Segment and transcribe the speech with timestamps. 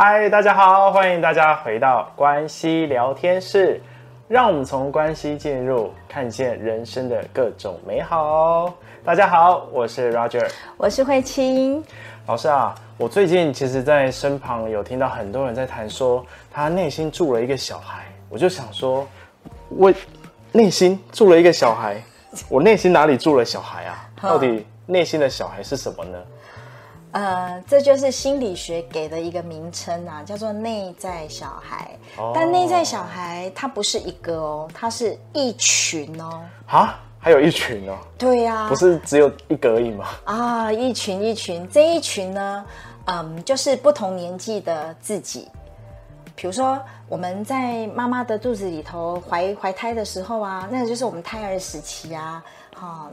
[0.00, 3.80] 嗨，大家好，欢迎大家回到关系聊天室，
[4.28, 8.72] 让我们从关系进入，看见人生的各种美好。
[9.04, 11.82] 大家好，我是 Roger，我是慧清。
[12.28, 19.04] 老师啊，我最近其实，在身旁有听到很多人在谈说，他内心住了一个小孩，我就想说，
[19.68, 19.92] 我
[20.52, 22.00] 内心住了一个小孩，
[22.48, 24.08] 我内心哪里住了小孩啊？
[24.22, 26.18] 到底内心的小孩是什么呢？
[27.12, 31.90] 呃，这就是心理学给的一个名称啊，叫做内在小孩。
[32.16, 32.32] Oh.
[32.34, 36.42] 但内在小孩它不是一个哦，它是一群哦。
[36.66, 37.96] 啊，还有一群哦？
[38.18, 40.06] 对呀、啊，不是只有一个而已吗？
[40.24, 42.64] 啊，一群一群，这一群呢，
[43.06, 45.48] 嗯，就是不同年纪的自己。
[46.36, 46.78] 比如说，
[47.08, 52.44] 我们在妈妈的肚子里头怀怀胎的时候啊，那个就是我们胎儿时期啊。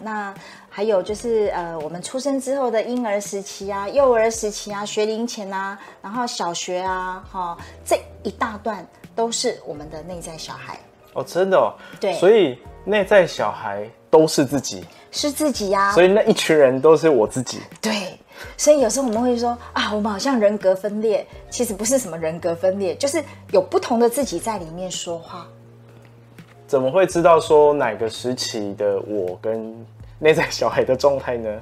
[0.02, 0.34] 那
[0.70, 10.78] 还有就是呃，我们出生之后的婴儿时期啊、幼儿时期啊、学龄前啊，然后小学啊，哈、哦，这一大段都是我们的内在小孩
[11.14, 18.20] 哦，真的哦，对，所以内在小孩都是自己，是自己呀、啊，所以那一群人都是我自己，对，
[18.58, 25.48] 所以有时候我们会说啊，我们好像人格分裂，其实不是什么人格分裂，就是有不同的自己在里面说话。
[26.68, 29.86] 怎么会知道说哪个时期的我跟
[30.18, 31.62] 内在小孩的状态呢？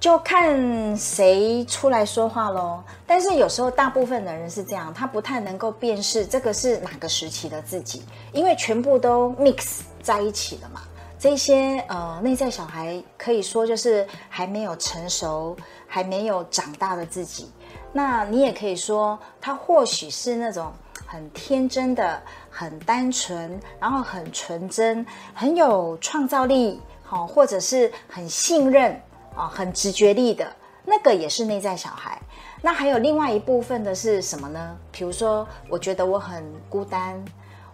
[0.00, 2.82] 就看谁出来说话喽。
[3.06, 10.80] 但是有时候大部分的人是这样，他不太能够辨识这个是哪个时期的自己，因为全部都 mix 在一起了嘛。
[11.18, 15.56] 这些呃内在小孩可以说就是还没有成熟、
[15.86, 17.50] 还没有长大的自己。
[17.92, 20.72] 那你也可以说，他或许是那种。
[21.08, 22.20] 很天真的，
[22.58, 28.98] 很单纯，然后很纯真，很有创造力，好，或者是很信任
[29.36, 30.50] 啊，很直觉力的
[30.82, 32.18] 那个也是内在小孩。
[32.62, 34.74] 那还有另外一部分的是什么呢？
[34.90, 37.22] 比如说，我觉得我很孤单，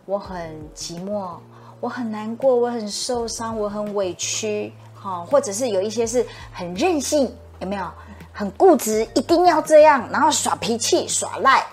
[0.04, 1.36] 我很寂寞，
[1.78, 7.88] 我很难过，我很受伤，我很委屈，好，或者是有一些是很任性，有没有？
[8.32, 11.64] 很固执，一定要这样，然后耍脾气、耍赖，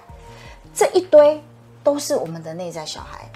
[0.75, 1.41] 这一堆。
[1.83, 3.29] 都是我们的内在小孩。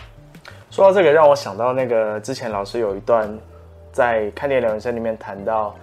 [0.70, 3.30] 说到这个，让我想到那个之前老师有一段
[3.92, 5.76] 在《看电影聊人生》里面谈到，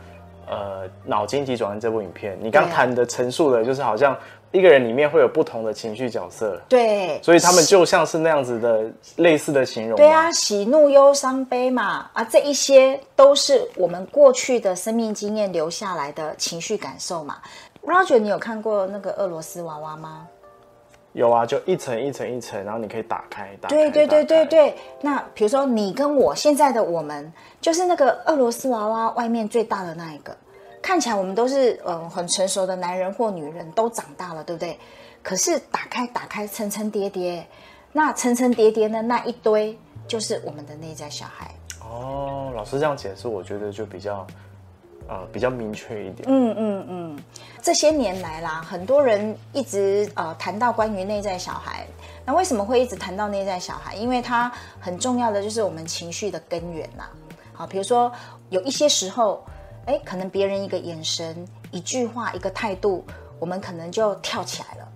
[0.49, 4.17] 呃，脑筋急转弯这部影片，你刚谈的陈述的就是好像
[4.51, 8.85] 一个人里面会有不同的情绪角色，对，所以他们就像是那样子的
[9.15, 9.97] 类似的形容。
[9.97, 17.37] 对啊，喜怒忧伤悲嘛，啊，这一些都是我们过去的生命经验留下来的情绪感受嘛。
[17.87, 20.27] Roger，你有看过那个俄罗斯娃娃吗？
[21.13, 23.75] 有啊，就一层一层一层，然后你可以打开，打开。
[23.75, 24.77] 对对对对对。
[25.01, 30.37] 那比如说你跟我现在的我们，就是那个俄罗斯娃娃外面最大的那一个，
[30.81, 34.79] 看起来我们都是嗯很成熟的男人或女人，都长大了，对不对？
[35.23, 37.45] 可是打开打开层层叠叠，
[37.93, 41.51] 那层层叠叠的那一堆，就是我们的内在小孩。
[41.83, 44.25] 哦，老师这样解释，我觉得就比较。
[45.11, 46.23] 呃，比较明确一点。
[46.29, 47.23] 嗯嗯嗯，
[47.61, 51.85] 这些年来啦，很多人一直呃谈到关于内在小孩。
[52.25, 53.97] 那为什么会一直谈到内在小孩？
[53.97, 57.09] 因为它很重要的就是我们情绪的根源呐。
[57.53, 58.13] 好，比如说
[58.51, 59.45] 有一些时候，
[59.87, 63.05] 哎，可能别人一个眼神、一句话、一个态度，
[63.41, 64.89] 我们可能就跳起来了，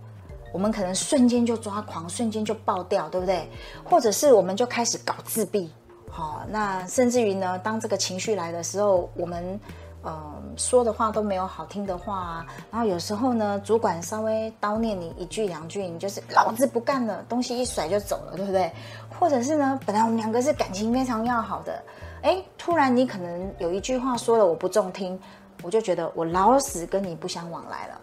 [0.53, 3.49] 我们可能瞬间就抓狂，瞬间就爆掉，对不对？
[3.83, 5.73] 或者是我们就开始搞自闭。
[6.09, 9.59] 好，那甚至于呢，当这个情绪来的时候，我们。
[10.07, 18.71] 嗯，说的话都没有好听的话啊，然后有时候呢，主管稍微叨念你一句两句，你就是老子不干了，东西一甩就走了，对不对？
[19.19, 21.83] 或者是呢，本来我们两个是感情非常要好的，
[22.23, 25.19] 哎，突然你可能有一句话说了我不中听，
[25.63, 28.01] 我就觉得我老死跟你不相往来了。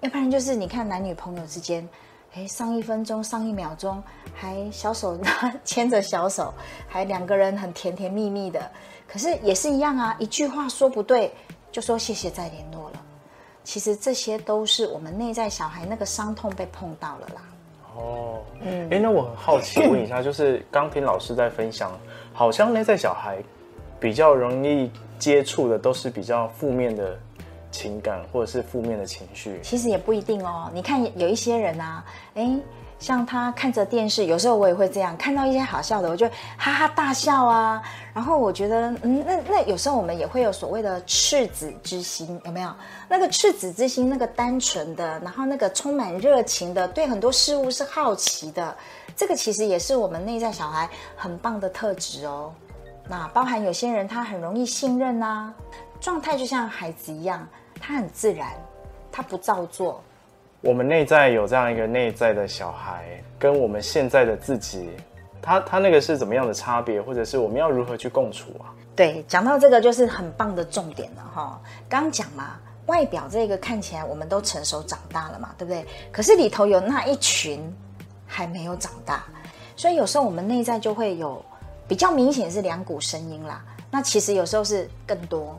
[0.00, 1.88] 要不然就是你看男女朋友之间，
[2.34, 4.02] 哎，上一分钟、上一秒钟
[4.34, 5.18] 还小手
[5.64, 6.52] 牵着小手，
[6.86, 8.60] 还两个人很甜甜蜜蜜的。
[9.06, 11.32] 可是也是一样啊，一句话说不对，
[11.72, 13.02] 就说谢谢再联络了。
[13.64, 17.42] 其实这些都是我们内在小孩那个伤痛被碰到了啦。
[17.96, 21.98] 哦，嗯，哎，那我很好奇问一下，就是刚听老师在分享，
[22.32, 23.42] 好像内在小孩
[23.98, 27.18] 比较容易接触的都是比较负面的
[27.70, 29.60] 情感或者是负面的情绪。
[29.62, 30.70] 其实也不一定哦。
[30.72, 32.04] 你看有一些人啊，
[32.34, 32.58] 诶
[32.98, 37.80] 像他看着电视，有时候我也会这样，看到一些好笑的，我就哈哈大笑啊。
[38.12, 42.70] 然后我觉得，嗯，那那有时候我们也会有所谓的赤子之心，有没有？
[43.08, 48.76] 那个赤子之心，那个单纯的，然后那个充满热情的，对很多事物是好奇的，
[49.16, 52.52] 这个其实也是我们内在小孩很棒的特质哦。
[53.08, 55.54] 那包含有些人他很容易信任啊，
[56.00, 57.46] 状态就像孩子一样，
[57.80, 58.52] 他很自然，
[59.10, 60.02] 他不造作。
[60.60, 64.90] 我们内在有这样一个内在的小孩，跟我们现在的自己，
[65.40, 68.74] 他他那个是怎么样的差别，或者是我们要如何去共处啊？
[68.96, 71.60] 对，讲到这个就是很棒的重点了哈。
[71.88, 75.84] 刚讲嘛，外表这个看起来我们都成熟长大了嘛，对不对？
[76.10, 77.60] 可是里头有那一群
[78.26, 79.24] 还没有长大，
[79.76, 81.44] 所以有时候我们内在就会有
[81.86, 83.64] 比较明显是两股声音啦。
[83.90, 85.58] 那其实有时候是更多。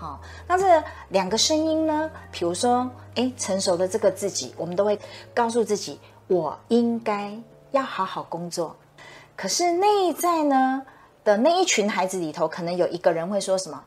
[0.00, 2.10] 好，那这两个声音呢？
[2.32, 4.98] 比如说，哎，成熟的这个自己，我们都会
[5.34, 7.38] 告诉自己，我应该
[7.72, 8.74] 要好好工作。
[9.36, 10.80] 可是内在呢
[11.22, 13.78] 的那一群孩子里头，可能有一个人会说什么？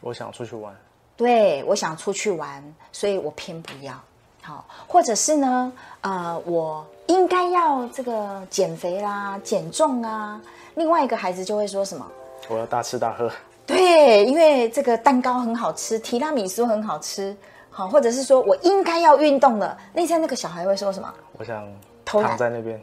[0.00, 0.72] 我想出去玩。
[1.16, 2.62] 对，我想出去玩，
[2.92, 3.92] 所以我偏不要。
[4.40, 5.72] 好，或者是呢，
[6.02, 10.40] 呃，我应该要这个减肥啦、减重啊。
[10.76, 12.06] 另外一个孩子就会说什么？
[12.48, 13.28] 我要大吃大喝。
[13.68, 17.36] 对，因为这个蛋糕很好吃，提拉米苏很好吃，
[17.68, 19.76] 好，或者是说我应该要运动了。
[19.92, 21.14] 内在那个小孩会说什么？
[21.34, 21.70] 我想
[22.02, 22.80] 躺在那边。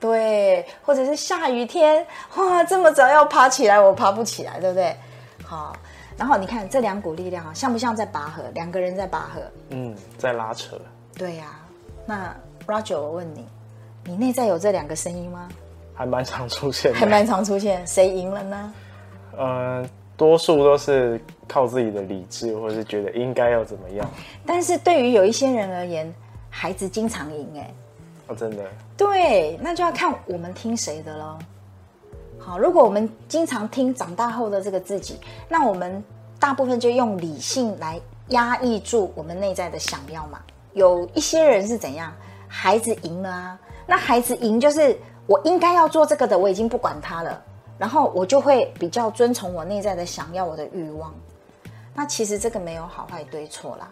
[0.00, 2.04] 对，或者是下雨天，
[2.34, 4.96] 哇，这么早要爬起来，我爬不起来，对不对？
[5.44, 5.72] 好，
[6.16, 8.42] 然后你看这两股力量啊，像不像在拔河？
[8.54, 9.40] 两个人在拔河，
[9.70, 10.76] 嗯，在拉扯。
[11.16, 11.62] 对呀、啊，
[12.04, 12.36] 那
[12.66, 13.46] Roger，我问你，
[14.04, 15.48] 你内在有这两个声音吗？
[15.94, 18.74] 还蛮常出现的，还蛮常出现，谁赢了呢？
[19.38, 19.88] 嗯。
[20.16, 24.08] 多数都是靠自己的理智，或是觉得应该要怎么样。
[24.46, 26.12] 但是对于有一些人而言，
[26.48, 27.74] 孩子经常赢哎。
[28.28, 28.64] 哦，真的。
[28.96, 31.38] 对，那就要看我们听谁的喽。
[32.38, 35.18] 好，如果我们经常听长大后的这个自己，
[35.48, 36.02] 那我们
[36.38, 40.40] 大部分就用理性来压抑住我们内在的想要嘛。
[40.74, 42.12] 有一些人是怎样？
[42.46, 44.96] 孩子赢了啊，那孩子赢就是
[45.26, 47.42] 我应该要做这个的，我已经不管他了。
[47.78, 51.12] 然后我就会比较遵从我内在的想要，我的欲望。
[51.94, 53.88] 那其实这个没有好坏对错啦，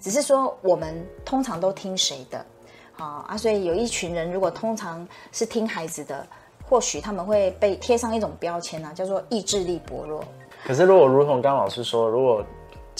[0.00, 2.44] 只是说我们通常都听谁的，
[2.92, 3.36] 好啊。
[3.36, 6.26] 所以有一群人如果通常是听孩子的，
[6.68, 10.24] 或许他们会被贴上一种标签啊，叫做意志力薄弱。
[10.64, 12.44] 可是如果如同刚老师说，如果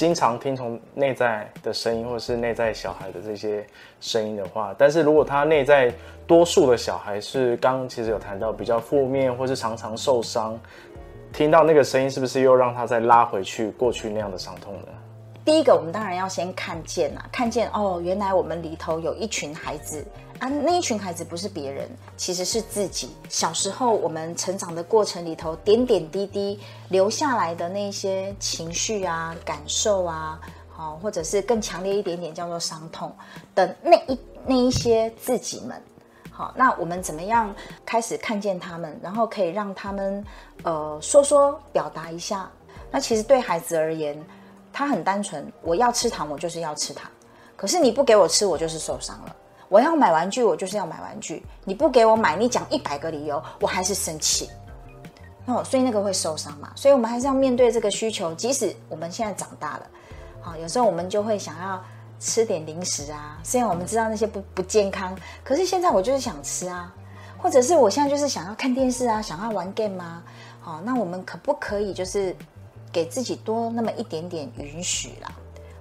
[0.00, 3.66] 经常听从内在的声音，或者是内在小孩的这些
[4.00, 5.92] 声音的话，但是如果他内在
[6.26, 10.58] 多数的小孩是刚刚其实有谈到比较负面，或是常常受伤，
[11.34, 14.88] 听到那个声音，是不是又让他再拉回去过去那样的伤痛呢？
[15.44, 20.02] 第一个，我们当然要先看见啊，看见哦，原来我们里头有一群孩子。
[20.40, 23.10] 啊，那一群孩子不是别人，其实是自己。
[23.28, 26.58] 小时候我们成长的过程里头，点点滴滴
[26.88, 30.40] 留下来的那些情绪啊、感受啊，
[30.70, 33.14] 好，或者是更强烈一点点叫做伤痛
[33.54, 35.78] 的那一那一些自己们，
[36.30, 37.54] 好，那我们怎么样
[37.84, 40.24] 开始看见他们，然后可以让他们
[40.62, 42.50] 呃说说表达一下？
[42.90, 44.18] 那其实对孩子而言，
[44.72, 47.10] 他很单纯，我要吃糖，我就是要吃糖，
[47.58, 49.36] 可是你不给我吃，我就是受伤了。
[49.70, 51.42] 我要买玩具，我就是要买玩具。
[51.64, 54.50] 你不给我买，你讲一百个理由，我还是生气。
[55.46, 56.72] 哦，所以那个会受伤嘛。
[56.74, 59.86] 所以我们还是要面对这个需求，即使我们现在长大了，
[60.42, 61.82] 好，有时候我们就会想要
[62.18, 63.38] 吃点零食啊。
[63.44, 66.92] 虽然我们知道那些不不健康，可是现在我就是想吃啊，
[67.38, 70.22] 或者是我现在就是想要看电视啊，想要玩 game 啊。
[70.60, 72.36] 好，那我们可不可以就是
[72.92, 75.32] 给自己多那么一点点允许啦？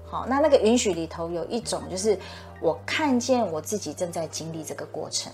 [0.10, 2.18] 好，那那个允许里头有一种就是。
[2.62, 5.32] 我看见我自己正在经历这个过程，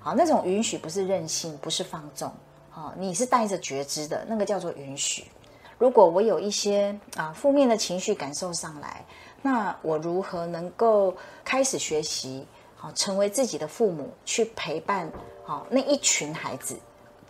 [0.00, 2.28] 好，那种允许不是任性，不是放纵，
[2.68, 5.24] 好，你是带着觉知的，那个叫做允许。
[5.78, 9.04] 如果我有一些啊负面的情绪感受上来，
[9.40, 15.08] 那我如何能够开始学习，好，成为自己的父母，去陪伴
[15.44, 16.76] 好那一群孩子，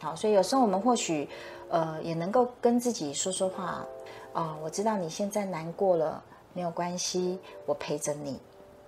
[0.01, 1.29] 好，所以有时候我们或许
[1.69, 3.85] 呃也能够跟自己说说话，
[4.33, 6.23] 啊，我知道你现在难过了，
[6.59, 8.37] 没有关系，我陪着你。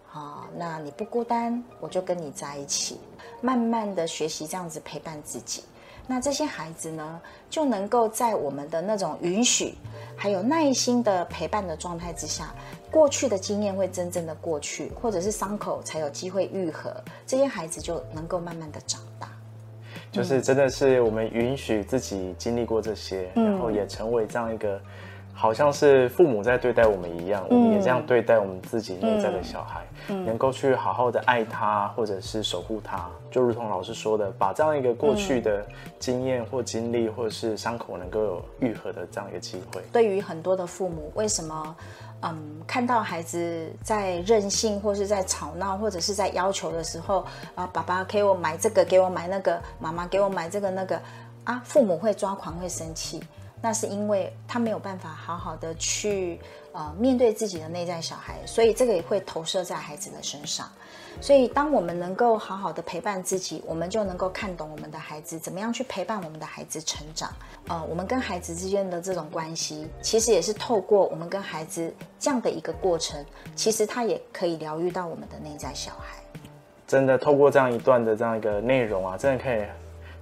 [0.04, 2.98] 好，那你不孤单，我就跟你在一起，
[3.40, 5.62] 慢慢的学习这样子陪伴自己。
[6.04, 9.76] 那这些孩子呢，就能够在我们的那种允许，
[10.16, 12.52] 还有耐心的陪伴的状态之下，
[12.90, 16.92] 过去的经验会真正的过去，或者是伤口才有机会愈合，
[17.24, 19.30] 这些孩子就能够慢慢的长大。
[20.10, 24.82] 就是真的是我们允许自己经历过这些，嗯、然后也成为这样一个。
[25.32, 35.64] 好像是父母在对待我们一样，嗯、我们也这样对待我们自己内在的小孩，嗯、能够去好好的爱他，或者是守护他，就如同老师说的，把这样一个过去的
[35.98, 39.82] 经验或经历，或者是伤口能够有愈合的这样一个机会。
[39.92, 41.74] 对于很多的父母，为什么
[42.20, 51.00] 嗯看到孩子在任性，或是在吵闹，或者是在要求的时候啊，爸爸给我买这个，给我买那个，妈妈给我买这个那个
[51.44, 53.22] 啊，父母会抓狂，会生气。
[53.62, 56.40] 那是因为他没有办法好好的去
[56.72, 60.68] 呃面对自己的内在小孩，所以这个也会投射在孩子的身上。
[61.20, 67.30] 所以当我们能够好好的陪伴自己，我们就能够看懂我们的孩子，怎么样去陪伴我们的孩子成长。
[67.68, 73.22] 呃，我们跟孩子之间的这种关系，其实也是透过我们跟孩子这样的一个过程，
[73.54, 76.16] 其实他也可以疗愈到我们的内在小孩。
[76.86, 79.62] 真的，透过这样一段的这样一个内容啊，真的可以。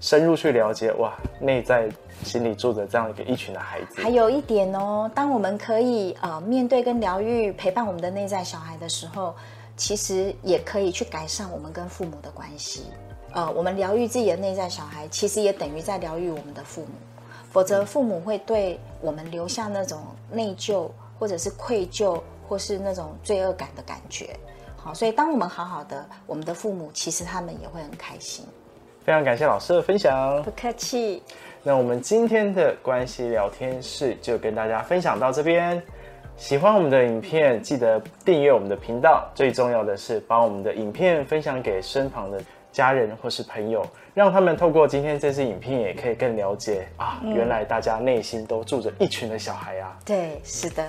[0.01, 1.89] 深入去了解哇，内在
[2.25, 4.01] 心里住着这样一个一群的孩子。
[4.01, 9.35] 还有一点哦，当我们可以呃面对跟疗愈陪伴我们的内在小孩的时候，
[9.77, 12.85] 其实也可以去改善我们跟父母的关系。
[13.33, 16.89] 呃，我们疗愈自己的内在小孩，其实也等于在疗愈我们的父母。
[17.51, 20.01] 否则，父母会对我们留下那种
[20.31, 20.89] 内疚，
[21.19, 24.31] 或者是愧疚，或是那种罪恶感的感觉。
[24.77, 28.45] 好，所以当我们好好的，我们的父母其实他们也会很开心。
[29.09, 31.23] 非常感谢老师的分享，不客气。
[31.63, 35.83] 那我们今天的关系聊天室就跟大家分享到这边。
[36.37, 39.27] 喜欢我们的影片，记得订阅我们的频道。
[39.35, 42.39] 最重要的是，把我们的影片分享给身旁的
[42.71, 49.97] 家人或是朋友，让他们透过今天这支影片，也可以更了解啊，原来大家内心都住着一群的小孩啊。
[50.05, 50.85] 对，是的。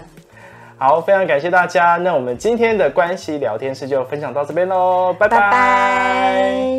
[0.78, 1.96] 好，非常感谢大家。
[1.96, 5.40] 那我们今天的关系聊天室就分享到这边喽，拜拜。
[5.40, 6.79] 拜拜。